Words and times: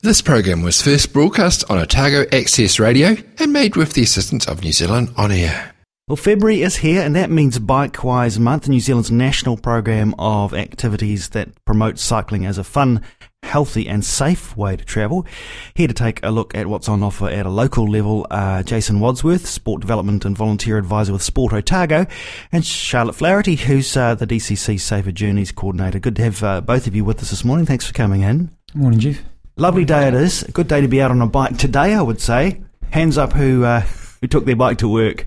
This 0.00 0.22
program 0.22 0.62
was 0.62 0.80
first 0.80 1.12
broadcast 1.12 1.68
on 1.68 1.76
Otago 1.76 2.24
Access 2.30 2.78
Radio 2.78 3.16
and 3.40 3.52
made 3.52 3.74
with 3.74 3.94
the 3.94 4.02
assistance 4.02 4.46
of 4.46 4.62
New 4.62 4.70
Zealand 4.70 5.12
On 5.16 5.32
Air. 5.32 5.74
Well, 6.06 6.14
February 6.14 6.62
is 6.62 6.76
here, 6.76 7.02
and 7.02 7.16
that 7.16 7.30
means 7.32 7.58
Bikewise 7.58 8.38
Month, 8.38 8.68
New 8.68 8.78
Zealand's 8.78 9.10
national 9.10 9.56
program 9.56 10.14
of 10.16 10.54
activities 10.54 11.30
that 11.30 11.48
promote 11.64 11.98
cycling 11.98 12.46
as 12.46 12.58
a 12.58 12.64
fun, 12.64 13.02
healthy, 13.42 13.88
and 13.88 14.04
safe 14.04 14.56
way 14.56 14.76
to 14.76 14.84
travel. 14.84 15.26
Here 15.74 15.88
to 15.88 15.94
take 15.94 16.24
a 16.24 16.30
look 16.30 16.54
at 16.54 16.68
what's 16.68 16.88
on 16.88 17.02
offer 17.02 17.28
at 17.28 17.44
a 17.44 17.50
local 17.50 17.90
level, 17.90 18.24
uh, 18.30 18.62
Jason 18.62 19.00
Wadsworth, 19.00 19.46
Sport 19.48 19.80
Development 19.80 20.24
and 20.24 20.36
Volunteer 20.36 20.78
Advisor 20.78 21.12
with 21.12 21.24
Sport 21.24 21.52
Otago, 21.52 22.06
and 22.52 22.64
Charlotte 22.64 23.16
Flaherty, 23.16 23.56
who's 23.56 23.96
uh, 23.96 24.14
the 24.14 24.28
DCC 24.28 24.78
Safer 24.78 25.10
Journeys 25.10 25.50
Coordinator. 25.50 25.98
Good 25.98 26.14
to 26.16 26.22
have 26.22 26.42
uh, 26.44 26.60
both 26.60 26.86
of 26.86 26.94
you 26.94 27.04
with 27.04 27.20
us 27.20 27.30
this 27.30 27.44
morning. 27.44 27.66
Thanks 27.66 27.84
for 27.84 27.94
coming 27.94 28.20
in. 28.20 28.52
Morning, 28.76 29.00
Jeff. 29.00 29.22
Lovely 29.58 29.84
day 29.84 30.06
it 30.06 30.14
is. 30.14 30.44
A 30.44 30.52
good 30.52 30.68
day 30.68 30.80
to 30.82 30.86
be 30.86 31.02
out 31.02 31.10
on 31.10 31.20
a 31.20 31.26
bike 31.26 31.58
today, 31.58 31.92
I 31.92 32.00
would 32.00 32.20
say. 32.20 32.62
Hands 32.90 33.18
up 33.18 33.32
who 33.32 33.64
uh, 33.64 33.80
who 34.20 34.28
took 34.28 34.44
their 34.44 34.54
bike 34.54 34.78
to 34.78 34.88
work. 34.88 35.26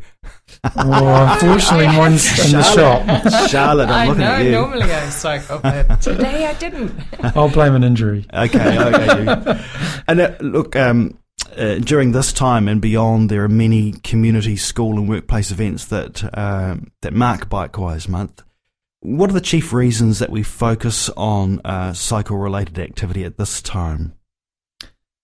Well, 0.73 1.33
unfortunately, 1.33 1.87
mine's 1.97 2.45
in 2.45 2.53
the 2.53 2.63
shop. 2.63 3.49
Charlotte, 3.49 3.89
I'm 3.89 3.91
I 3.91 4.05
looking 4.07 4.21
know, 4.21 4.31
at 4.31 4.45
you. 4.45 4.51
normally 4.51 4.83
I 4.83 5.09
cycle, 5.09 5.59
but 5.59 5.99
today 5.99 6.45
I 6.45 6.53
didn't. 6.53 6.93
I'll 7.35 7.49
blame 7.49 7.75
an 7.75 7.83
injury. 7.83 8.25
Okay, 8.33 8.79
okay. 8.79 9.23
you. 9.23 9.63
and 10.07 10.21
uh, 10.21 10.37
look, 10.39 10.77
um, 10.77 11.17
uh, 11.57 11.79
during 11.79 12.13
this 12.13 12.31
time 12.31 12.69
and 12.69 12.79
beyond, 12.81 13.29
there 13.29 13.43
are 13.43 13.49
many 13.49 13.91
community, 13.91 14.55
school, 14.55 14.97
and 14.97 15.09
workplace 15.09 15.51
events 15.51 15.87
that 15.87 16.23
um, 16.37 16.89
that 17.01 17.13
mark 17.13 17.49
Bikewise 17.49 18.07
Month. 18.07 18.43
What 19.01 19.29
are 19.29 19.33
the 19.33 19.41
chief 19.41 19.73
reasons 19.73 20.19
that 20.19 20.29
we 20.29 20.41
focus 20.41 21.09
on 21.17 21.59
uh, 21.65 21.91
cycle-related 21.91 22.79
activity 22.79 23.25
at 23.25 23.37
this 23.37 23.61
time? 23.61 24.13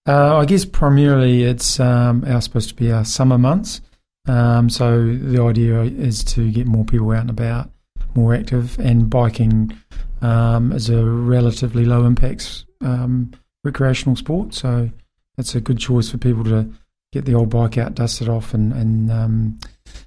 Uh, 0.08 0.38
I 0.38 0.46
guess 0.46 0.64
primarily 0.64 1.44
it's 1.44 1.82
um, 1.82 2.24
our 2.26 2.40
supposed 2.40 2.70
to 2.70 2.76
be 2.76 2.92
our 2.92 3.04
summer 3.04 3.38
months. 3.38 3.82
Um, 4.26 4.70
so 4.70 5.06
the 5.06 5.42
idea 5.42 5.82
is 5.82 6.24
to 6.26 6.50
get 6.50 6.66
more 6.66 6.86
people 6.86 7.12
out 7.12 7.22
and 7.22 7.30
about, 7.30 7.70
more 8.16 8.34
active, 8.34 8.80
and 8.80 9.10
biking 9.10 9.78
um, 10.22 10.72
is 10.72 10.90
a 10.90 11.04
relatively 11.04 11.84
low 11.84 12.06
impact 12.06 12.66
um, 12.82 13.32
recreational 13.66 14.16
sport. 14.16 14.54
So 14.54 14.90
it's 15.38 15.56
a 15.56 15.62
good 15.62 15.78
choice 15.78 16.10
for 16.10 16.18
people 16.18 16.46
to 16.46 16.72
get 17.12 17.26
the 17.26 17.34
old 17.34 17.50
bike 17.50 17.78
out, 17.78 17.96
dust 17.96 18.22
it 18.22 18.30
off, 18.30 18.54
and, 18.54 18.72
and 18.74 19.12
um, 19.12 19.60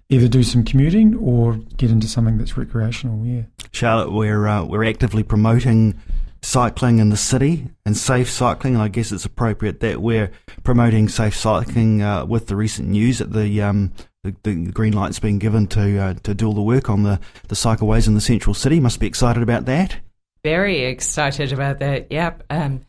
either 0.09 0.29
do 0.29 0.43
some 0.43 0.65
commuting 0.65 1.17
or 1.17 1.57
get 1.77 1.91
into 1.91 2.09
something 2.09 2.39
that's 2.39 2.57
recreational. 2.57 3.25
Yeah. 3.27 3.43
Charlotte, 3.73 4.13
we're 4.13 4.47
uh, 4.47 4.65
we're 4.65 4.85
actively 4.85 5.23
promoting 5.23 5.99
cycling 6.43 6.99
in 6.99 7.11
the 7.11 7.17
city 7.17 7.69
and 7.85 7.97
safe 7.97 8.31
cycling, 8.31 8.75
and 8.75 8.83
I 8.83 8.89
guess 8.89 9.13
it's 9.13 9.25
appropriate 9.25 9.81
that 9.81 10.01
we're 10.01 10.31
promoting 10.65 11.09
safe 11.09 11.37
cycling 11.37 12.03
uh, 12.03 12.25
with 12.25 12.47
the 12.47 12.57
recent 12.57 12.89
news 12.89 13.19
that 13.19 13.33
the 13.33 13.63
um, 13.63 13.93
the, 14.23 14.35
the 14.43 14.71
green 14.71 14.93
light's 14.93 15.19
been 15.19 15.39
given 15.39 15.67
to 15.69 15.99
uh, 15.99 16.15
to 16.23 16.35
do 16.35 16.47
all 16.47 16.55
the 16.55 16.63
work 16.63 16.89
on 16.91 17.03
the 17.03 17.21
the 17.49 17.55
cycleways 17.55 18.07
in 18.07 18.15
the 18.15 18.21
central 18.21 18.55
city. 18.55 18.81
Must 18.81 19.01
be 19.01 19.07
excited 19.07 19.43
about 19.43 19.67
that. 19.67 19.99
Very 20.43 20.81
excited 20.85 21.53
about 21.53 21.81
that. 21.81 22.11
Yep. 22.11 22.45
Um, 22.51 22.87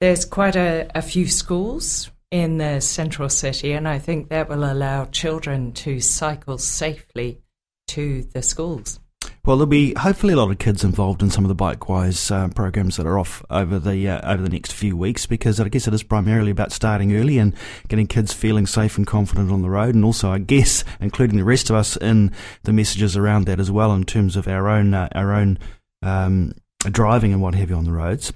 there's 0.00 0.24
quite 0.24 0.56
a, 0.56 0.90
a 0.94 1.02
few 1.02 1.26
schools 1.26 2.10
in 2.30 2.58
the 2.58 2.80
central 2.80 3.28
city, 3.28 3.72
and 3.72 3.86
I 3.86 3.98
think 3.98 4.28
that 4.28 4.48
will 4.48 4.70
allow 4.70 5.04
children 5.06 5.72
to 5.72 6.00
cycle 6.00 6.58
safely 6.58 7.40
to 7.88 8.22
the 8.24 8.42
schools. 8.42 9.00
Well, 9.46 9.58
there'll 9.58 9.68
be 9.68 9.94
hopefully 9.94 10.32
a 10.32 10.36
lot 10.36 10.50
of 10.50 10.58
kids 10.58 10.82
involved 10.82 11.22
in 11.22 11.30
some 11.30 11.44
of 11.44 11.48
the 11.48 11.54
bikewise 11.54 12.32
uh, 12.32 12.48
programs 12.48 12.96
that 12.96 13.06
are 13.06 13.16
off 13.16 13.44
over 13.48 13.78
the 13.78 14.08
uh, 14.08 14.32
over 14.32 14.42
the 14.42 14.48
next 14.48 14.72
few 14.72 14.96
weeks 14.96 15.24
because 15.24 15.60
I 15.60 15.68
guess 15.68 15.86
it 15.86 15.94
is 15.94 16.02
primarily 16.02 16.50
about 16.50 16.72
starting 16.72 17.14
early 17.14 17.38
and 17.38 17.54
getting 17.86 18.08
kids 18.08 18.32
feeling 18.32 18.66
safe 18.66 18.98
and 18.98 19.06
confident 19.06 19.52
on 19.52 19.62
the 19.62 19.70
road, 19.70 19.94
and 19.94 20.04
also 20.04 20.32
I 20.32 20.38
guess 20.38 20.82
including 21.00 21.36
the 21.36 21.44
rest 21.44 21.70
of 21.70 21.76
us 21.76 21.96
in 21.96 22.32
the 22.64 22.72
messages 22.72 23.16
around 23.16 23.46
that 23.46 23.60
as 23.60 23.70
well 23.70 23.94
in 23.94 24.02
terms 24.02 24.34
of 24.34 24.48
our 24.48 24.68
own 24.68 24.92
uh, 24.92 25.08
our 25.14 25.32
own 25.32 25.60
um, 26.02 26.52
driving 26.80 27.32
and 27.32 27.40
what 27.40 27.54
have 27.54 27.70
you 27.70 27.76
on 27.76 27.84
the 27.84 27.92
roads. 27.92 28.32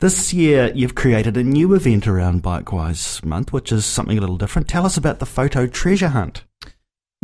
This 0.00 0.32
year, 0.32 0.72
you've 0.74 0.94
created 0.94 1.36
a 1.36 1.44
new 1.44 1.74
event 1.74 2.08
around 2.08 2.42
Bikewise 2.42 3.22
Month, 3.22 3.52
which 3.52 3.70
is 3.70 3.84
something 3.84 4.16
a 4.16 4.20
little 4.22 4.38
different. 4.38 4.66
Tell 4.66 4.86
us 4.86 4.96
about 4.96 5.18
the 5.18 5.26
photo 5.26 5.66
treasure 5.66 6.08
hunt. 6.08 6.44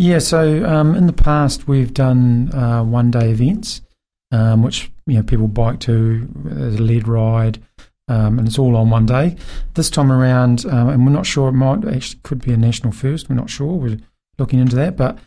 Yeah, 0.00 0.20
so 0.20 0.64
um, 0.64 0.94
in 0.94 1.08
the 1.08 1.12
past 1.12 1.66
we've 1.66 1.92
done 1.92 2.54
uh, 2.54 2.84
one 2.84 3.10
day 3.10 3.32
events, 3.32 3.82
um, 4.30 4.62
which 4.62 4.92
you 5.08 5.14
know 5.14 5.24
people 5.24 5.48
bike 5.48 5.80
to 5.80 6.28
as 6.52 6.76
a 6.76 6.82
lead 6.82 7.08
ride, 7.08 7.60
um, 8.06 8.38
and 8.38 8.46
it's 8.46 8.60
all 8.60 8.76
on 8.76 8.90
one 8.90 9.06
day. 9.06 9.34
This 9.74 9.90
time 9.90 10.12
around, 10.12 10.64
um, 10.66 10.90
and 10.90 11.04
we're 11.04 11.10
not 11.10 11.26
sure 11.26 11.48
it 11.48 11.54
might 11.54 11.84
actually 11.84 12.20
could 12.22 12.40
be 12.40 12.52
a 12.52 12.56
national 12.56 12.92
first. 12.92 13.28
We're 13.28 13.34
not 13.34 13.50
sure. 13.50 13.74
We're 13.74 13.98
looking 14.38 14.60
into 14.60 14.76
that, 14.76 14.96
but 14.96 15.18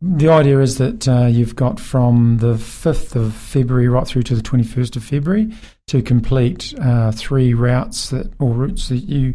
the 0.00 0.30
idea 0.30 0.60
is 0.60 0.78
that 0.78 1.06
uh, 1.06 1.26
you've 1.26 1.54
got 1.54 1.78
from 1.78 2.38
the 2.38 2.56
fifth 2.56 3.16
of 3.16 3.34
February 3.34 3.88
right 3.88 4.06
through 4.06 4.22
to 4.22 4.34
the 4.34 4.40
twenty 4.40 4.64
first 4.64 4.96
of 4.96 5.04
February 5.04 5.52
to 5.88 6.00
complete 6.00 6.72
uh, 6.80 7.12
three 7.12 7.52
routes 7.52 8.08
that 8.08 8.32
or 8.38 8.54
routes 8.54 8.88
that 8.88 9.04
you 9.04 9.34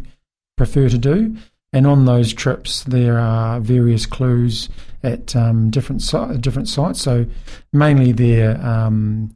prefer 0.56 0.88
to 0.88 0.98
do. 0.98 1.36
And 1.72 1.86
on 1.86 2.04
those 2.04 2.32
trips, 2.34 2.84
there 2.84 3.18
are 3.18 3.58
various 3.60 4.04
clues 4.06 4.68
at 5.02 5.34
um, 5.34 5.70
different 5.70 6.02
si- 6.02 6.36
different 6.38 6.68
sites. 6.68 7.00
So 7.00 7.26
mainly 7.72 8.12
they're 8.12 8.60
um, 8.64 9.34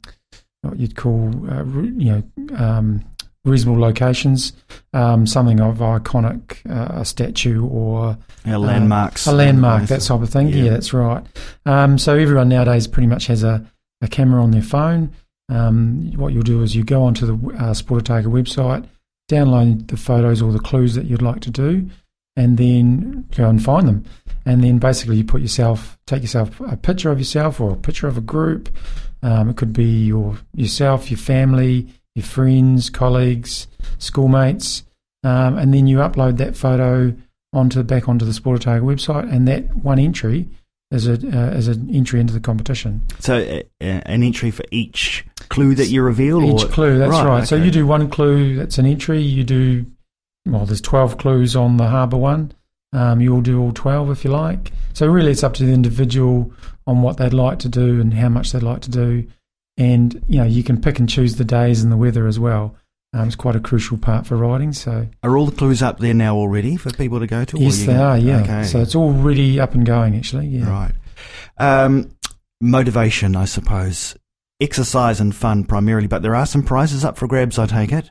what 0.61 0.77
you'd 0.79 0.95
call 0.95 1.29
uh, 1.49 1.63
re- 1.63 1.93
you 1.97 2.11
know 2.11 2.55
um, 2.57 3.03
reasonable 3.43 3.79
locations, 3.81 4.53
um, 4.93 5.25
something 5.25 5.59
of 5.59 5.77
iconic 5.77 6.57
uh, 6.69 6.99
a 7.01 7.05
statue 7.05 7.65
or 7.65 8.17
Our 8.45 8.57
landmarks. 8.59 9.25
a 9.25 9.31
landmark, 9.31 9.83
that 9.87 10.01
type 10.01 10.21
of 10.21 10.29
thing. 10.29 10.49
Yeah. 10.49 10.63
Yeah, 10.65 10.69
that's 10.71 10.93
right. 10.93 11.25
Um, 11.65 11.97
so 11.97 12.15
everyone 12.15 12.49
nowadays 12.49 12.87
pretty 12.87 13.07
much 13.07 13.27
has 13.27 13.43
a, 13.43 13.65
a 14.01 14.07
camera 14.07 14.43
on 14.43 14.51
their 14.51 14.61
phone. 14.61 15.11
Um, 15.49 16.11
what 16.17 16.33
you'll 16.33 16.43
do 16.43 16.61
is 16.61 16.75
you 16.75 16.83
go 16.83 17.03
onto 17.03 17.25
the 17.25 17.33
uh, 17.57 17.73
website, 17.73 18.85
download 19.31 19.87
the 19.87 19.97
photos 19.97 20.41
or 20.41 20.51
the 20.51 20.59
clues 20.59 20.93
that 20.95 21.05
you'd 21.05 21.21
like 21.21 21.39
to 21.41 21.49
do, 21.51 21.89
and 22.37 22.57
then 22.57 23.27
go 23.35 23.49
and 23.49 23.61
find 23.61 23.87
them. 23.87 24.05
And 24.45 24.63
then 24.63 24.77
basically 24.77 25.17
you 25.17 25.25
put 25.25 25.41
yourself, 25.41 25.97
take 26.05 26.21
yourself 26.21 26.57
a 26.61 26.77
picture 26.77 27.11
of 27.11 27.19
yourself 27.19 27.59
or 27.59 27.73
a 27.73 27.75
picture 27.75 28.07
of 28.07 28.17
a 28.17 28.21
group. 28.21 28.69
Um, 29.23 29.49
it 29.49 29.57
could 29.57 29.73
be 29.73 30.05
your 30.05 30.37
yourself, 30.53 31.11
your 31.11 31.17
family, 31.17 31.87
your 32.15 32.23
friends, 32.23 32.89
colleagues, 32.89 33.67
schoolmates, 33.97 34.83
um, 35.23 35.57
and 35.57 35.73
then 35.73 35.87
you 35.87 35.97
upload 35.97 36.37
that 36.37 36.55
photo 36.55 37.13
onto 37.51 37.81
back 37.83 38.07
onto 38.07 38.23
the 38.23 38.33
Sport 38.33 38.61
Otago 38.61 38.85
website, 38.85 39.33
and 39.33 39.47
that 39.47 39.75
one 39.77 39.97
entry 39.97 40.47
is 40.91 41.07
a 41.07 41.13
uh, 41.13 41.57
is 41.57 41.67
an 41.67 41.89
entry 41.93 42.19
into 42.19 42.33
the 42.33 42.39
competition. 42.39 43.01
So 43.19 43.37
uh, 43.39 43.63
uh, 43.81 44.01
an 44.05 44.21
entry 44.21 44.51
for 44.51 44.63
each 44.69 45.25
clue 45.49 45.73
that 45.73 45.87
you 45.87 46.03
reveal? 46.03 46.43
Each 46.43 46.65
or? 46.65 46.67
clue, 46.67 46.99
that's 46.99 47.11
right. 47.11 47.47
So 47.47 47.55
okay. 47.55 47.65
you 47.65 47.71
do 47.71 47.87
one 47.87 48.07
clue, 48.09 48.55
that's 48.55 48.77
an 48.77 48.85
entry. 48.85 49.21
You 49.21 49.43
do 49.43 49.87
well. 50.51 50.65
There's 50.65 50.81
twelve 50.81 51.17
clues 51.17 51.55
on 51.55 51.77
the 51.77 51.87
harbour 51.87 52.17
one. 52.17 52.51
Um, 52.93 53.19
you'll 53.21 53.41
do 53.41 53.59
all 53.61 53.71
twelve 53.71 54.09
if 54.09 54.23
you 54.23 54.31
like. 54.31 54.71
So 54.93 55.07
really, 55.07 55.31
it's 55.31 55.43
up 55.43 55.53
to 55.55 55.65
the 55.65 55.73
individual 55.73 56.51
on 56.85 57.01
what 57.01 57.17
they'd 57.17 57.33
like 57.33 57.59
to 57.59 57.69
do 57.69 57.99
and 58.01 58.13
how 58.13 58.29
much 58.29 58.51
they'd 58.51 58.63
like 58.63 58.81
to 58.81 58.91
do. 58.91 59.27
And 59.77 60.23
you 60.27 60.39
know, 60.39 60.45
you 60.45 60.63
can 60.63 60.81
pick 60.81 60.99
and 60.99 61.07
choose 61.09 61.35
the 61.35 61.43
days 61.45 61.83
and 61.83 61.91
the 61.91 61.97
weather 61.97 62.27
as 62.27 62.39
well. 62.39 62.75
Um, 63.13 63.27
it's 63.27 63.35
quite 63.35 63.55
a 63.55 63.59
crucial 63.59 63.97
part 63.97 64.25
for 64.27 64.35
riding. 64.35 64.73
So 64.73 65.07
Are 65.23 65.37
all 65.37 65.45
the 65.45 65.55
clues 65.55 65.81
up 65.81 65.99
there 65.99 66.13
now 66.13 66.35
already 66.35 66.75
for 66.75 66.91
people 66.91 67.19
to 67.19 67.27
go 67.27 67.45
to? 67.45 67.57
yes, 67.59 67.83
they 67.83 67.95
are. 67.95 68.17
Yeah. 68.17 68.41
Okay. 68.41 68.63
So 68.63 68.81
it's 68.81 68.95
already 68.95 69.59
up 69.59 69.73
and 69.73 69.85
going. 69.85 70.15
Actually, 70.15 70.47
yeah. 70.47 70.69
Right. 70.69 70.91
Um, 71.57 72.11
motivation, 72.61 73.35
I 73.35 73.45
suppose. 73.45 74.15
Exercise 74.59 75.19
and 75.19 75.35
fun 75.35 75.63
primarily, 75.65 76.07
but 76.07 76.21
there 76.21 76.35
are 76.35 76.45
some 76.45 76.63
prizes 76.63 77.05
up 77.05 77.17
for 77.17 77.27
grabs, 77.27 77.59
I 77.59 77.67
take 77.67 77.91
it. 77.91 78.09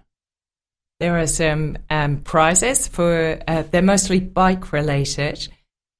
There 0.98 1.18
are 1.18 1.26
some 1.26 1.76
um, 1.90 2.18
prizes 2.18 2.88
for, 2.88 3.38
uh, 3.46 3.64
they're 3.70 3.82
mostly 3.82 4.20
bike 4.20 4.72
related. 4.72 5.48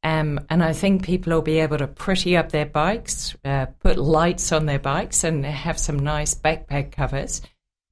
Um, 0.02 0.40
and 0.48 0.62
I 0.62 0.72
think 0.72 1.04
people 1.04 1.32
will 1.32 1.42
be 1.42 1.58
able 1.58 1.78
to 1.78 1.88
pretty 1.88 2.36
up 2.36 2.52
their 2.52 2.66
bikes, 2.66 3.34
uh, 3.44 3.66
put 3.80 3.98
lights 3.98 4.52
on 4.52 4.66
their 4.66 4.78
bikes, 4.78 5.24
and 5.24 5.44
have 5.44 5.78
some 5.78 5.98
nice 5.98 6.34
backpack 6.34 6.92
covers. 6.92 7.42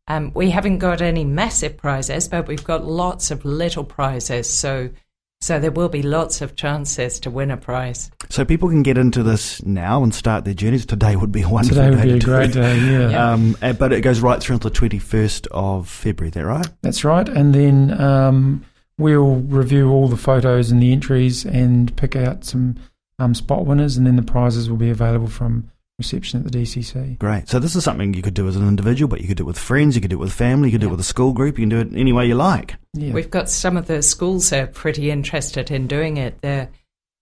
Um, 0.07 0.33
we 0.35 0.51
haven't 0.51 0.79
got 0.79 1.03
any 1.03 1.25
massive 1.25 1.77
prizes, 1.77 2.29
but 2.29 2.47
we've 2.47 2.65
got 2.65 2.85
lots 2.87 3.31
of 3.31 3.45
little 3.45 3.85
prizes. 3.85 4.49
So, 4.49 4.91
so 5.41 5.59
there 5.61 5.71
will 5.71 5.89
be 5.91 6.03
lots 6.03 6.41
of 6.41 6.57
chances 6.57 7.21
to 7.21 7.31
win 7.31 7.51
a 7.51 7.57
prize. 7.57 8.11
So 8.31 8.45
people 8.45 8.69
can 8.69 8.83
get 8.83 8.97
into 8.97 9.23
this 9.23 9.63
now 9.65 10.03
and 10.03 10.15
start 10.15 10.45
their 10.45 10.55
journeys. 10.55 10.87
Today 10.87 11.17
would 11.17 11.33
be 11.33 11.43
a 11.43 11.49
wonderful 11.49 11.83
Today 11.83 11.91
would 11.91 12.03
day 12.03 12.05
be 12.05 12.11
a 12.11 12.15
to 12.15 12.19
do 12.21 12.27
great 12.27 12.51
it. 12.51 12.55
day. 12.55 12.79
Yeah. 12.79 13.09
Yeah. 13.11 13.31
Um, 13.33 13.57
uh, 13.61 13.73
but 13.75 13.93
it 13.93 14.01
goes 14.01 14.21
right 14.21 14.41
through 14.41 14.55
until 14.55 14.71
the 14.71 14.79
21st 14.79 15.47
of 15.51 15.89
February, 15.89 16.29
is 16.29 16.35
that 16.35 16.47
right? 16.47 16.69
That's 16.83 17.05
right. 17.05 17.29
And 17.29 17.55
then 17.55 18.01
um, 18.01 18.65
we'll 18.97 19.37
review 19.37 19.91
all 19.91 20.09
the 20.09 20.17
photos 20.17 20.71
and 20.71 20.83
the 20.83 20.93
entries 20.93 21.45
and 21.45 21.95
pick 21.97 22.17
out 22.17 22.45
some 22.45 22.77
um, 23.19 23.35
spot 23.35 23.67
winners, 23.67 23.97
and 23.97 24.07
then 24.07 24.17
the 24.17 24.23
prizes 24.23 24.69
will 24.71 24.77
be 24.79 24.91
available 24.91 25.29
from 25.29 25.71
reception 25.99 26.45
at 26.45 26.51
the 26.51 26.59
DCC. 26.59 27.19
Great. 27.19 27.49
So 27.49 27.59
this 27.59 27.77
is 27.77 27.85
something 27.85 28.15
you 28.15 28.23
could 28.23 28.35
do 28.35 28.49
as 28.49 28.57
an 28.57 28.67
individual, 28.67 29.09
but 29.09 29.21
you 29.21 29.29
could 29.29 29.37
do 29.37 29.45
it 29.45 29.47
with 29.47 29.59
friends, 29.59 29.95
you 29.95 30.01
could 30.01 30.11
do 30.11 30.17
it 30.17 30.21
with 30.21 30.33
family, 30.33 30.69
you 30.69 30.73
could 30.73 30.81
do 30.81 30.89
it 30.89 30.91
with 30.91 31.01
a 31.01 31.05
school 31.05 31.33
group, 31.33 31.59
you 31.59 31.63
can 31.63 31.69
do 31.69 31.81
it 31.81 31.99
any 31.99 32.13
way 32.13 32.27
you 32.27 32.35
like. 32.35 32.77
Yeah. 32.95 33.13
We've 33.13 33.31
got 33.31 33.49
some 33.49 33.77
of 33.77 33.87
the 33.87 34.03
schools 34.03 34.53
are 34.53 34.67
pretty 34.67 35.11
interested 35.11 35.71
in 35.71 35.87
doing 35.87 36.17
it. 36.17 36.41
The 36.43 36.69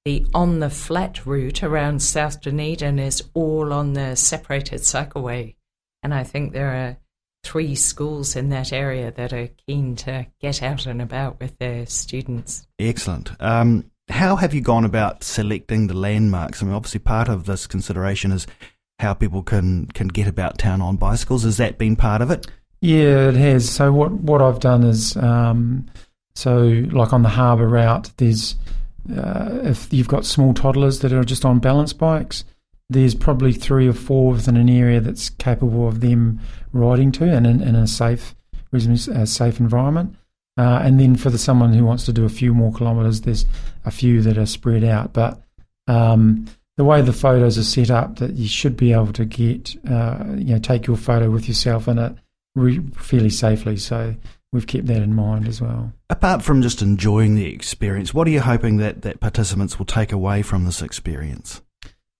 the 0.04 0.26
on 0.34 0.58
the 0.58 0.70
flat 0.70 1.24
route 1.26 1.62
around 1.62 2.02
South 2.02 2.40
Dunedin 2.40 2.98
is 2.98 3.22
all 3.34 3.72
on 3.72 3.92
the 3.92 4.16
separated 4.16 4.80
cycleway, 4.80 5.54
and 6.02 6.12
I 6.12 6.24
think 6.24 6.52
there 6.52 6.74
are 6.74 6.96
three 7.44 7.74
schools 7.74 8.36
in 8.36 8.48
that 8.50 8.72
area 8.72 9.12
that 9.12 9.32
are 9.32 9.48
keen 9.66 9.96
to 9.96 10.26
get 10.40 10.62
out 10.62 10.86
and 10.86 11.02
about 11.02 11.40
with 11.40 11.56
their 11.58 11.86
students. 11.86 12.66
Excellent. 12.78 13.30
Um, 13.40 13.90
how 14.08 14.37
have 14.37 14.54
you 14.54 14.60
gone 14.60 14.84
about 14.84 15.25
selecting 15.25 15.87
the 15.87 15.94
landmarks? 15.94 16.62
I 16.62 16.66
mean, 16.66 16.75
obviously, 16.75 17.00
part 17.00 17.28
of 17.28 17.46
this 17.46 17.66
consideration 17.66 18.32
is 18.32 18.46
how 18.99 19.14
people 19.14 19.43
can, 19.43 19.87
can 19.87 20.08
get 20.08 20.26
about 20.26 20.58
town 20.58 20.81
on 20.81 20.96
bicycles. 20.96 21.44
Has 21.44 21.56
that 21.56 21.78
been 21.78 21.96
part 21.96 22.22
of 22.22 22.31
it? 22.31 22.46
Yeah, 22.81 23.28
it 23.28 23.37
has. 23.37 23.70
So 23.70 23.93
what 23.93 24.10
what 24.10 24.43
I've 24.43 24.58
done 24.58 24.82
is, 24.82 25.16
um, 25.16 25.87
so 26.34 26.84
like 26.90 27.12
on 27.12 27.22
the 27.22 27.28
harbour 27.28 27.69
route, 27.69 28.10
there's 28.16 28.56
uh, 29.16 29.60
if 29.62 29.93
you've 29.93 30.08
got 30.08 30.25
small 30.25 30.52
toddlers 30.52 30.98
that 31.00 31.12
are 31.12 31.25
just 31.25 31.44
on 31.44 31.60
balance 31.60 31.93
bikes, 31.93 32.44
there's 32.90 33.14
probably 33.14 33.52
three 33.52 33.88
or 33.88 33.93
four 33.93 34.32
within 34.32 34.56
an 34.56 34.69
area 34.69 35.00
that's 35.00 35.31
capable 35.31 35.87
of 35.88 36.00
them 36.00 36.40
riding 36.72 37.12
to 37.12 37.25
and 37.25 37.46
in, 37.46 37.60
in 37.60 37.75
a 37.75 37.87
safe, 37.87 38.34
reasonably 38.72 39.14
uh, 39.14 39.26
safe 39.26 39.60
environment. 39.60 40.16
Uh, 40.58 40.81
and 40.82 41.00
then 41.00 41.16
for 41.16 41.31
the 41.31 41.38
someone 41.38 41.72
who 41.72 41.84
wants 41.84 42.04
to 42.04 42.12
do 42.12 42.25
a 42.25 42.28
few 42.28 42.52
more 42.52 42.72
kilometres, 42.72 43.22
there's 43.22 43.46
a 43.84 43.90
few 43.90 44.20
that 44.22 44.37
are 44.37 44.46
spread 44.46 44.84
out. 44.84 45.12
But 45.12 45.43
um, 45.88 46.46
the 46.76 46.84
way 46.84 47.00
the 47.00 47.12
photos 47.12 47.58
are 47.58 47.64
set 47.64 47.90
up, 47.90 48.16
that 48.16 48.34
you 48.34 48.49
should 48.49 48.76
be 48.76 48.93
able 48.93 49.12
to 49.14 49.25
get, 49.25 49.75
uh, 49.90 50.25
you 50.37 50.52
know, 50.54 50.58
take 50.58 50.87
your 50.87 50.96
photo 50.96 51.31
with 51.31 51.49
yourself 51.49 51.88
in 51.88 51.99
it 51.99 52.14
re- 52.54 52.84
fairly 52.96 53.31
safely. 53.31 53.76
So 53.76 54.14
we've 54.52 54.66
kept 54.66 54.87
that 54.87 55.02
in 55.02 55.14
mind 55.14 55.49
as 55.49 55.60
well. 55.60 55.93
Apart 56.10 56.43
from 56.43 56.60
just 56.62 56.82
enjoying 56.82 57.34
the 57.34 57.46
experience, 57.46 58.12
what 58.12 58.26
are 58.26 58.31
you 58.31 58.40
hoping 58.40 58.76
that, 58.76 59.02
that 59.02 59.20
participants 59.20 59.78
will 59.78 59.87
take 59.87 60.12
away 60.12 60.43
from 60.43 60.64
this 60.64 60.82
experience? 60.82 61.62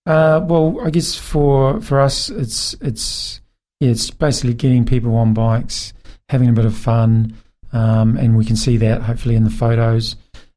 Uh, 0.05 0.41
well, 0.43 0.79
I 0.81 0.89
guess 0.89 1.15
for 1.15 1.79
for 1.79 2.01
us, 2.01 2.29
it's 2.29 2.73
it's 2.81 3.39
yeah, 3.79 3.91
it's 3.91 4.09
basically 4.09 4.53
getting 4.53 4.85
people 4.85 5.15
on 5.15 5.33
bikes, 5.33 5.93
having 6.27 6.49
a 6.49 6.53
bit 6.53 6.65
of 6.65 6.75
fun, 6.75 7.33
um, 7.73 8.17
and 8.17 8.37
we 8.37 8.45
can 8.45 8.55
see 8.55 8.77
that 8.77 9.01
hopefully 9.01 9.35
in 9.35 9.43
the 9.43 9.49
photos. 9.49 10.15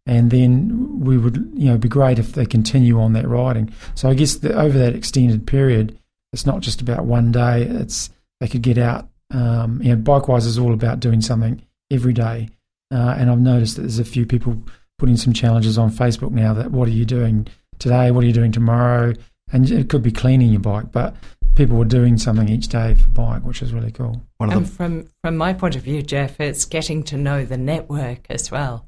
And 0.09 0.31
then 0.31 1.01
we 1.01 1.19
would, 1.19 1.51
you 1.55 1.69
know, 1.69 1.79
be 1.79 1.89
great 1.89 2.21
if 2.21 2.33
they 2.33 2.47
continue 2.47 3.01
on 3.01 3.13
that 3.15 3.27
riding. 3.27 3.73
So 3.97 4.09
I 4.09 4.15
guess 4.15 4.37
that 4.37 4.53
over 4.53 4.79
that 4.79 4.95
extended 4.95 5.47
period, 5.47 5.99
it's 6.33 6.47
not 6.47 6.61
just 6.61 6.81
about 6.81 7.07
one 7.07 7.33
day. 7.33 7.63
It's 7.63 8.11
they 8.41 8.47
could 8.47 8.63
get 8.63 8.79
out. 8.79 9.09
Um, 9.33 9.83
you 9.83 9.95
know, 9.95 10.01
Bikewise 10.01 10.47
is 10.47 10.59
all 10.59 10.73
about 10.73 11.01
doing 11.01 11.21
something 11.21 11.61
every 11.91 12.13
day. 12.13 12.51
Uh, 12.93 13.17
and 13.19 13.31
I've 13.31 13.41
noticed 13.41 13.77
that 13.77 13.83
there's 13.83 13.99
a 13.99 14.05
few 14.05 14.27
people 14.27 14.63
putting 14.99 15.17
some 15.17 15.33
challenges 15.33 15.77
on 15.77 15.91
Facebook 15.91 16.31
now. 16.31 16.55
That 16.55 16.71
what 16.71 16.87
are 16.87 16.93
you 16.93 17.05
doing 17.05 17.49
today? 17.79 18.13
What 18.13 18.23
are 18.23 18.27
you 18.29 18.33
doing 18.33 18.53
tomorrow? 18.53 19.13
And 19.53 19.71
it 19.71 19.89
could 19.89 20.03
be 20.03 20.11
cleaning 20.11 20.51
your 20.51 20.61
bike, 20.61 20.91
but 20.93 21.15
people 21.55 21.77
were 21.77 21.85
doing 21.85 22.19
something 22.19 22.49
each 22.49 22.69
day 22.69 22.95
for 22.95 23.09
bike, 23.11 23.43
which 23.45 23.63
is 23.63 23.73
really 23.73 23.93
cool. 23.93 24.23
One 24.39 24.51
And 24.51 24.63
of 24.63 24.69
the, 24.69 24.75
from 24.75 25.09
from 25.23 25.37
my 25.37 25.53
point 25.53 25.77
of 25.77 25.83
view, 25.83 26.03
Jeff, 26.03 26.41
it's 26.41 26.65
getting 26.65 27.03
to 27.05 27.17
know 27.17 27.45
the 27.45 27.57
network 27.57 28.27
as 28.29 28.51
well. 28.51 28.87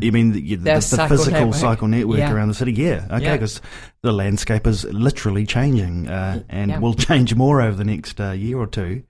you 0.00 0.12
mean 0.12 0.32
the, 0.32 0.40
the, 0.40 0.56
The 0.56 0.74
the 0.74 0.80
cycle 0.82 1.16
physical 1.16 1.40
network. 1.40 1.54
cycle 1.56 1.88
network 1.88 2.18
Yeah. 2.18 2.32
around 2.32 2.48
the 2.48 2.54
city? 2.54 2.72
Yeah, 2.74 3.06
okay, 3.10 3.24
Yeah. 3.24 3.32
because 3.36 3.60
the 4.02 4.12
landscape 4.12 4.66
is 4.66 4.84
literally 4.84 5.46
changing 5.46 6.08
uh, 6.08 6.42
and 6.48 6.70
Yeah. 6.70 6.78
will 6.78 6.94
change 7.08 7.34
more 7.34 7.60
over 7.62 7.76
the 7.76 7.84
next 7.84 8.20
uh, 8.20 8.30
year 8.32 8.58
or 8.58 8.66
two. 8.66 9.02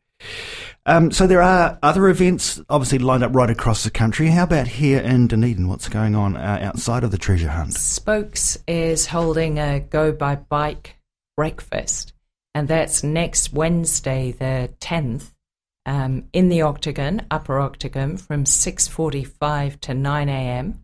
Um, 0.87 1.11
so 1.11 1.27
there 1.27 1.43
are 1.43 1.79
other 1.83 2.09
events 2.09 2.61
obviously 2.69 2.99
lined 2.99 3.23
up 3.23 3.35
right 3.35 3.49
across 3.49 3.85
the 3.85 3.91
country. 3.91 4.29
How 4.29 4.45
about 4.45 4.67
here 4.67 5.01
in 5.01 5.29
Dunedin? 5.29 5.69
What's 5.69 5.89
going 5.89 6.15
on 6.15 6.37
uh, 6.37 6.59
outside 6.61 7.05
of 7.05 7.11
the 7.11 7.19
treasure 7.19 7.49
hunt? 7.49 7.73
Spokes 7.75 8.59
is 8.69 9.07
holding 9.07 9.59
a 9.59 9.81
Go 9.81 10.13
by 10.13 10.37
Bike 10.37 10.97
breakfast, 11.37 12.13
and 12.55 12.69
that's 12.69 13.03
next 13.03 13.53
Wednesday, 13.53 14.33
the 14.33 14.71
tenth, 14.79 15.35
um, 15.87 16.25
in 16.33 16.51
the 16.51 16.63
Octagon, 16.63 17.27
Upper 17.31 17.61
Octagon, 17.61 18.17
from 18.19 18.45
six 18.45 18.87
forty-five 18.87 19.81
to 19.81 19.95
nine 19.95 20.29
a.m. 20.29 20.81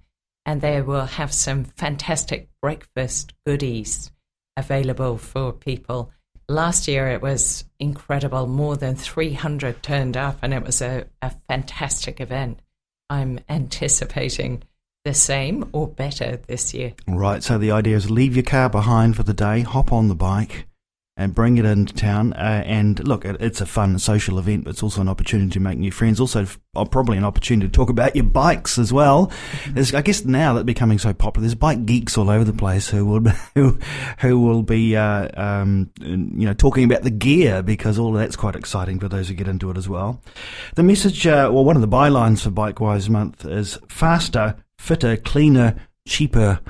And 0.47 0.63
they 0.63 0.81
will 0.81 1.05
have 1.05 1.35
some 1.35 1.65
fantastic 1.65 2.49
breakfast 2.63 3.35
goodies 3.45 4.11
available 4.57 5.19
for 5.19 5.53
people. 5.53 6.11
Last 6.51 6.89
year 6.89 7.07
it 7.07 7.23
was 7.23 7.65
incredible. 7.79 8.49
More 8.49 8.77
than 8.77 8.97
300 8.97 9.85
turned 9.85 10.17
up, 10.17 10.41
and 10.43 10.53
it 10.53 10.65
was 10.65 10.83
a, 10.83 11.07
a 11.23 11.31
fantastic 11.49 12.21
event. 12.21 12.59
I'm 13.09 13.39
anticipating 13.49 14.65
the 15.05 15.15
same 15.15 15.71
or 15.73 15.87
better 15.87 16.41
this 16.49 16.75
year. 16.75 16.95
Right, 17.07 17.45
so 17.45 17.57
the 17.57 17.71
idea 17.71 17.95
is 17.95 18.11
leave 18.11 18.35
your 18.35 18.43
car 18.43 18.69
behind 18.69 19.15
for 19.15 19.23
the 19.23 19.33
day, 19.33 19.61
hop 19.61 19.93
on 19.93 20.09
the 20.09 20.17
bike, 20.17 20.67
and 21.21 21.35
bring 21.35 21.59
it 21.59 21.67
into 21.67 21.93
town. 21.93 22.33
Uh, 22.33 22.63
and 22.65 23.07
look, 23.07 23.27
it, 23.27 23.37
it's 23.41 23.61
a 23.61 23.67
fun 23.67 23.99
social 23.99 24.39
event, 24.39 24.65
but 24.65 24.71
it's 24.71 24.83
also 24.83 25.03
an 25.03 25.09
opportunity 25.09 25.51
to 25.51 25.61
make 25.61 25.77
new 25.77 25.93
friends. 25.93 26.19
Also, 26.19 26.47
uh, 26.75 26.85
probably 26.87 27.19
an 27.19 27.25
opportunity 27.25 27.69
to 27.69 27.73
talk 27.73 27.91
about 27.91 28.17
your 28.17 28.25
bikes 28.25 28.79
as 28.79 28.91
well. 28.91 29.31
There's, 29.69 29.93
I 29.93 30.01
guess 30.01 30.25
now 30.25 30.55
that 30.55 30.65
becoming 30.65 30.99
so 30.99 31.13
popular, 31.13 31.43
there's 31.43 31.55
bike 31.55 31.85
geeks 31.85 32.17
all 32.17 32.31
over 32.31 32.43
the 32.43 32.55
place 32.55 32.89
who 32.89 33.05
will 33.05 33.21
who 33.55 33.79
who 34.21 34.41
will 34.41 34.63
be 34.63 34.97
uh, 34.97 35.29
um, 35.37 35.91
you 36.01 36.47
know 36.47 36.55
talking 36.55 36.85
about 36.85 37.03
the 37.03 37.11
gear 37.11 37.63
because 37.63 37.99
all 37.99 38.15
of 38.17 38.21
that's 38.21 38.37
quite 38.37 38.57
exciting 38.57 38.99
for 38.99 39.09
those 39.09 39.29
who 39.29 39.35
get 39.35 39.47
into 39.47 39.71
it 39.71 39.77
as 39.77 39.91
well. 39.91 40.23
The 40.75 40.83
message, 40.83 41.27
uh, 41.27 41.51
well, 41.53 41.67
one 41.67 41.77
of 41.77 41.83
the 41.83 41.89
bylines 41.89 42.43
for 42.43 42.51
Bikewise 42.51 43.11
Month 43.11 43.45
is 43.45 43.79
faster, 43.89 44.57
fitter, 44.79 45.19
cleaner, 45.19 45.77
cheaper, 46.09 46.61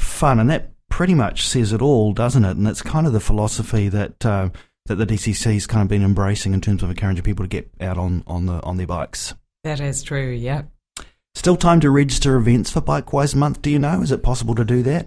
fun, 0.00 0.40
and 0.40 0.50
that 0.50 0.69
pretty 1.00 1.14
much 1.14 1.46
says 1.46 1.72
it 1.72 1.80
all, 1.80 2.12
doesn't 2.12 2.44
it? 2.44 2.58
And 2.58 2.68
it's 2.68 2.82
kind 2.82 3.06
of 3.06 3.14
the 3.14 3.20
philosophy 3.20 3.88
that 3.88 4.26
uh, 4.26 4.50
that 4.84 4.96
the 4.96 5.06
DCC's 5.06 5.66
kind 5.66 5.80
of 5.80 5.88
been 5.88 6.02
embracing 6.02 6.52
in 6.52 6.60
terms 6.60 6.82
of 6.82 6.90
encouraging 6.90 7.22
people 7.24 7.42
to 7.42 7.48
get 7.48 7.70
out 7.80 7.96
on 7.96 8.22
on 8.26 8.44
the 8.44 8.62
on 8.64 8.76
their 8.76 8.86
bikes. 8.86 9.32
That 9.64 9.80
is 9.80 10.02
true, 10.02 10.28
yeah. 10.30 10.64
Still 11.34 11.56
time 11.56 11.80
to 11.80 11.88
register 11.88 12.36
events 12.36 12.70
for 12.70 12.82
Bikewise 12.82 13.34
Month. 13.34 13.62
Do 13.62 13.70
you 13.70 13.78
know? 13.78 14.02
Is 14.02 14.12
it 14.12 14.22
possible 14.22 14.54
to 14.56 14.62
do 14.62 14.82
that 14.82 15.06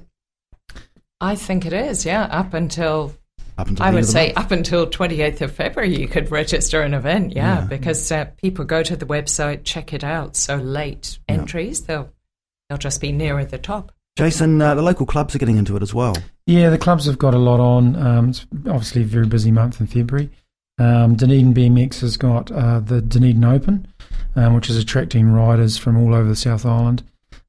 I 1.22 1.36
think 1.36 1.64
it 1.68 1.74
is, 1.74 2.08
yeah. 2.08 2.24
Up 2.24 2.56
until, 2.56 3.14
up 3.60 3.68
until 3.68 3.86
I 3.86 3.90
would 3.92 3.98
end 3.98 4.00
of 4.00 4.08
the 4.08 4.12
say, 4.12 4.26
month? 4.34 4.38
up 4.40 4.52
until 4.52 4.88
28th 4.88 5.42
of 5.42 5.52
February, 5.52 5.96
you 5.96 6.08
could 6.08 6.32
register 6.32 6.82
an 6.82 6.96
event, 6.96 7.34
yeah, 7.36 7.60
Yeah. 7.60 7.66
because 7.66 8.12
uh, 8.12 8.26
people 8.42 8.66
go 8.66 8.82
to 8.82 8.96
the 8.96 9.06
website, 9.06 9.64
check 9.64 9.94
it 9.94 10.04
out. 10.04 10.36
So 10.36 10.56
late 10.56 11.20
Yeah. 11.30 11.36
entries, 11.36 11.82
they'll, 11.84 12.10
they'll 12.68 12.80
just 12.80 13.00
be 13.00 13.12
nearer 13.12 13.46
the 13.46 13.60
top. 13.60 13.92
Jason, 14.16 14.62
uh, 14.62 14.76
the 14.76 14.82
local 14.82 15.06
clubs 15.06 15.34
are 15.34 15.40
getting 15.40 15.58
into 15.58 15.76
it 15.76 15.82
as 15.82 15.94
well. 15.94 16.16
Yeah, 16.46 16.70
the 16.70 16.78
clubs 16.78 17.06
have 17.06 17.18
got 17.18 17.34
a 17.34 17.40
lot 17.40 17.60
on. 17.60 17.96
Um, 17.96 18.30
it's 18.30 18.46
obviously 18.68 19.02
a 19.02 19.06
very 19.06 19.26
busy 19.26 19.52
month 19.52 19.80
in 19.80 19.88
February. 19.88 20.30
Um, 20.78 21.16
Dunedin 21.16 21.54
BMX 21.54 22.02
has 22.02 22.18
got 22.18 22.52
uh, 22.52 22.80
the 22.80 23.02
Dunedin 23.02 23.44
Open, 23.44 23.88
um, 24.36 24.54
which 24.54 24.70
is 24.70 24.78
attracting 24.78 25.32
riders 25.32 25.78
from 25.78 25.98
all 25.98 26.14
over 26.14 26.28
the 26.28 26.36
South 26.36 26.66
Island, 26.66 27.04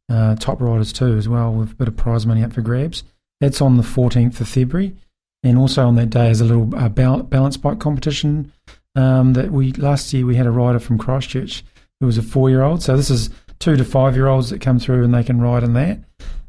uh, 0.08 0.36
top 0.36 0.60
riders 0.60 0.92
too 0.92 1.16
as 1.16 1.28
well, 1.28 1.52
with 1.52 1.72
a 1.72 1.74
bit 1.74 1.88
of 1.88 1.96
prize 1.96 2.26
money 2.26 2.42
up 2.42 2.52
for 2.52 2.62
grabs. 2.62 3.04
That's 3.40 3.60
on 3.60 3.76
the 3.76 3.82
14th 3.82 4.40
of 4.40 4.48
February, 4.48 4.94
and 5.42 5.58
also 5.58 5.86
on 5.86 5.96
that 5.96 6.10
day 6.10 6.30
is 6.30 6.40
a 6.40 6.44
little 6.44 6.74
uh, 6.76 6.88
balance 6.88 7.56
bike 7.56 7.78
competition 7.78 8.52
um, 8.94 9.32
that 9.34 9.50
we 9.50 9.72
last 9.72 10.12
year 10.12 10.24
we 10.24 10.36
had 10.36 10.46
a 10.46 10.50
rider 10.50 10.78
from 10.78 10.98
Christchurch 10.98 11.64
who 12.00 12.06
was 12.06 12.18
a 12.18 12.22
four-year-old. 12.22 12.82
So 12.82 12.96
this 12.96 13.10
is 13.10 13.30
two 13.58 13.76
to 13.76 13.84
five-year-olds 13.84 14.50
that 14.50 14.60
come 14.60 14.78
through 14.78 15.04
and 15.04 15.14
they 15.14 15.24
can 15.24 15.40
ride 15.40 15.62
in 15.62 15.74
that, 15.74 15.98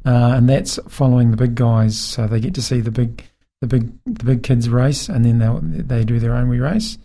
uh, 0.06 0.34
and 0.36 0.48
that's 0.48 0.78
following 0.88 1.32
the 1.32 1.36
big 1.36 1.54
guys. 1.54 1.98
So 1.98 2.26
they 2.26 2.40
get 2.40 2.54
to 2.54 2.62
see 2.62 2.80
the 2.80 2.92
big 2.92 3.24
the 3.60 3.66
big 3.66 3.92
the 4.04 4.24
big 4.24 4.42
kids 4.42 4.68
race, 4.68 5.08
and 5.08 5.24
then 5.24 5.38
they 5.38 5.82
they 5.82 6.04
do 6.04 6.18
their 6.18 6.34
own 6.34 6.48
wee 6.48 6.60
race. 6.60 6.96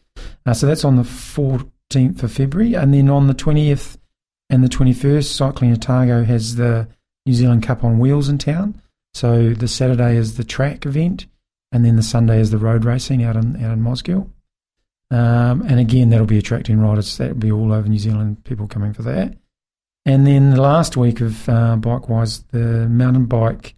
Uh, 0.46 0.53
so 0.53 0.67
that's 0.67 0.86
on 0.86 0.98
the 0.98 1.03
14th 1.03 2.22
of 2.22 2.31
February, 2.31 2.75
and 2.75 2.93
then 2.93 3.10
on 3.10 3.27
the 3.27 3.34
20th 3.34 3.98
and 4.50 4.63
the 4.63 4.70
21st, 4.70 5.25
Cycling 5.25 5.72
Otago 5.72 6.24
has 6.24 6.55
the 6.55 6.88
New 7.25 7.34
Zealand 7.34 7.63
Cup 7.63 7.84
on 7.84 8.00
wheels 8.00 8.29
in 8.29 8.38
town. 8.38 8.81
So 9.13 9.53
the 9.53 9.67
Saturday 9.67 10.15
is 10.15 10.38
the 10.38 10.43
track 10.43 10.86
event, 10.86 11.25
and 11.72 11.84
then 11.84 11.96
the 11.96 12.03
Sunday 12.03 12.39
is 12.39 12.51
the 12.51 12.58
road 12.58 12.86
racing 12.86 13.24
out 13.24 13.36
in 13.36 13.55
out 13.63 13.74
in 13.74 13.81
Mosgiel. 13.81 14.29
Um, 15.10 15.62
and 15.63 15.79
again, 15.79 16.10
that'll 16.10 16.25
be 16.25 16.38
attracting 16.38 16.79
riders. 16.79 17.17
That'll 17.17 17.36
be 17.36 17.51
all 17.51 17.74
over 17.74 17.89
New 17.89 18.00
Zealand, 18.00 18.43
people 18.46 18.67
coming 18.67 18.93
for 18.93 19.01
that. 19.03 19.36
And 20.05 20.25
then 20.25 20.51
the 20.51 20.62
last 20.62 20.98
week 20.98 21.22
of 21.22 21.48
uh, 21.48 21.75
Bikewise, 21.79 22.43
the 22.51 22.88
mountain 22.89 23.25
bike 23.25 23.75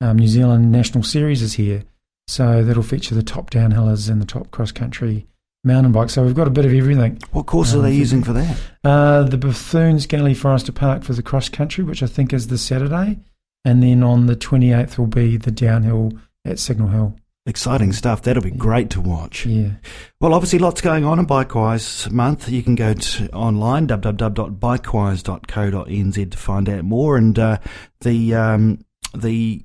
um, 0.00 0.18
New 0.18 0.28
Zealand 0.28 0.72
National 0.72 1.02
Series 1.04 1.42
is 1.42 1.54
here. 1.54 1.84
So 2.28 2.64
that'll 2.64 2.82
feature 2.82 3.14
the 3.14 3.22
top 3.22 3.50
downhillers 3.50 4.10
and 4.10 4.20
the 4.20 4.26
top 4.26 4.50
cross 4.50 4.72
country 4.72 5.26
mountain 5.64 5.92
bike. 5.92 6.10
So 6.10 6.24
we've 6.24 6.34
got 6.34 6.46
a 6.46 6.50
bit 6.50 6.64
of 6.64 6.72
everything. 6.72 7.20
What 7.32 7.46
course 7.46 7.74
are 7.74 7.78
Uh, 7.78 7.82
they 7.82 7.94
using 7.94 8.22
for 8.22 8.32
that? 8.32 8.56
Uh, 8.84 9.22
the 9.24 9.36
Bethune's 9.38 10.06
Gully 10.06 10.34
Forrester 10.34 10.72
Park 10.72 11.02
for 11.02 11.12
the 11.12 11.22
cross 11.22 11.48
country, 11.48 11.84
which 11.84 12.02
I 12.02 12.06
think 12.06 12.32
is 12.32 12.46
the 12.48 12.58
Saturday. 12.58 13.18
And 13.64 13.82
then 13.82 14.02
on 14.02 14.26
the 14.26 14.36
28th 14.36 14.96
will 14.96 15.06
be 15.08 15.36
the 15.36 15.50
downhill 15.50 16.12
at 16.44 16.58
Signal 16.58 16.88
Hill. 16.88 17.16
Exciting 17.48 17.92
stuff. 17.92 18.22
That'll 18.22 18.42
be 18.42 18.50
great 18.50 18.90
to 18.90 19.00
watch. 19.00 19.46
Yeah. 19.46 19.74
Well, 20.20 20.34
obviously, 20.34 20.58
lots 20.58 20.80
going 20.80 21.04
on 21.04 21.20
in 21.20 21.26
Bikewise 21.26 22.10
month. 22.10 22.48
You 22.48 22.64
can 22.64 22.74
go 22.74 22.92
to 22.92 23.30
online 23.30 23.86
www.bikewise.co.nz 23.86 26.30
to 26.30 26.38
find 26.38 26.68
out 26.68 26.82
more. 26.82 27.16
And 27.16 27.38
uh, 27.38 27.58
the 28.00 28.34
um, 28.34 28.84
the 29.14 29.64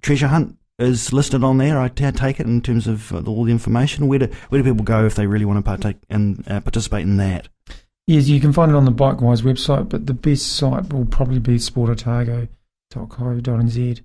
treasure 0.00 0.26
hunt 0.26 0.56
is 0.80 1.12
listed 1.12 1.44
on 1.44 1.58
there. 1.58 1.78
I 1.78 1.86
take 1.88 2.40
it 2.40 2.46
in 2.46 2.60
terms 2.60 2.88
of 2.88 3.12
all 3.28 3.44
the 3.44 3.52
information. 3.52 4.08
Where 4.08 4.18
do 4.18 4.26
where 4.48 4.60
do 4.60 4.68
people 4.68 4.84
go 4.84 5.06
if 5.06 5.14
they 5.14 5.28
really 5.28 5.44
want 5.44 5.58
to 5.58 5.62
partake 5.62 5.98
and 6.10 6.42
uh, 6.50 6.60
participate 6.60 7.02
in 7.02 7.18
that? 7.18 7.46
Yes, 8.06 8.26
you 8.26 8.40
can 8.40 8.52
find 8.52 8.72
it 8.72 8.74
on 8.74 8.84
the 8.84 8.90
Bikewise 8.90 9.42
website, 9.42 9.88
but 9.88 10.06
the 10.06 10.14
best 10.14 10.56
site 10.56 10.92
will 10.92 11.04
probably 11.04 11.38
be 11.38 11.54
sportotago.co.nz. 11.56 14.00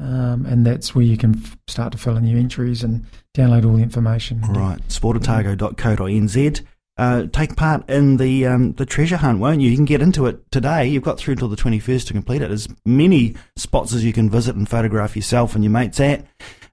Um, 0.00 0.46
and 0.46 0.64
that's 0.64 0.94
where 0.94 1.04
you 1.04 1.16
can 1.16 1.36
f- 1.42 1.58
start 1.66 1.92
to 1.92 1.98
fill 1.98 2.16
in 2.16 2.24
your 2.24 2.38
entries 2.38 2.84
and 2.84 3.04
download 3.36 3.66
all 3.66 3.74
the 3.76 3.82
information. 3.82 4.40
Right, 4.42 4.80
sportotago.co.nz. 4.88 6.64
Uh, 6.96 7.26
take 7.32 7.54
part 7.54 7.88
in 7.88 8.16
the 8.16 8.44
um, 8.44 8.72
the 8.72 8.84
treasure 8.84 9.16
hunt, 9.16 9.38
won't 9.38 9.60
you? 9.60 9.70
You 9.70 9.76
can 9.76 9.84
get 9.84 10.02
into 10.02 10.26
it 10.26 10.50
today. 10.50 10.86
You've 10.86 11.04
got 11.04 11.18
through 11.18 11.32
until 11.32 11.48
the 11.48 11.56
21st 11.56 12.08
to 12.08 12.12
complete 12.12 12.42
it. 12.42 12.48
There's 12.48 12.68
many 12.84 13.36
spots 13.56 13.92
as 13.94 14.04
you 14.04 14.12
can 14.12 14.28
visit 14.28 14.56
and 14.56 14.68
photograph 14.68 15.14
yourself 15.14 15.54
and 15.54 15.62
your 15.62 15.70
mates 15.70 16.00
at. 16.00 16.26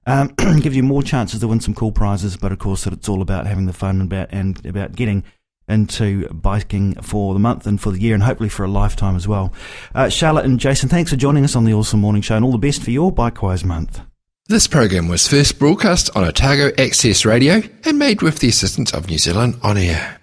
Um, 0.04 0.28
gives 0.60 0.76
you 0.76 0.82
more 0.82 1.02
chances 1.02 1.40
to 1.40 1.48
win 1.48 1.60
some 1.60 1.74
cool 1.74 1.92
prizes, 1.92 2.36
but 2.36 2.52
of 2.52 2.58
course, 2.58 2.86
it's 2.86 3.08
all 3.08 3.22
about 3.22 3.46
having 3.46 3.66
the 3.66 3.72
fun 3.72 4.00
about 4.00 4.28
and 4.30 4.64
about 4.66 4.92
getting 4.92 5.24
into 5.68 6.28
biking 6.28 6.94
for 7.02 7.34
the 7.34 7.40
month 7.40 7.66
and 7.66 7.80
for 7.80 7.90
the 7.90 8.00
year 8.00 8.14
and 8.14 8.22
hopefully 8.22 8.48
for 8.48 8.64
a 8.64 8.68
lifetime 8.68 9.16
as 9.16 9.26
well. 9.26 9.52
Uh, 9.94 10.08
Charlotte 10.08 10.44
and 10.44 10.60
Jason, 10.60 10.88
thanks 10.88 11.10
for 11.10 11.16
joining 11.16 11.44
us 11.44 11.56
on 11.56 11.64
the 11.64 11.74
Awesome 11.74 12.00
Morning 12.00 12.22
Show 12.22 12.36
and 12.36 12.44
all 12.44 12.52
the 12.52 12.58
best 12.58 12.82
for 12.82 12.90
your 12.90 13.12
Bikewise 13.12 13.64
month. 13.64 14.00
This 14.48 14.68
program 14.68 15.08
was 15.08 15.26
first 15.26 15.58
broadcast 15.58 16.16
on 16.16 16.22
Otago 16.22 16.70
Access 16.78 17.24
Radio 17.24 17.62
and 17.84 17.98
made 17.98 18.22
with 18.22 18.38
the 18.38 18.48
assistance 18.48 18.94
of 18.94 19.08
New 19.08 19.18
Zealand 19.18 19.58
On 19.62 19.76
Air. 19.76 20.20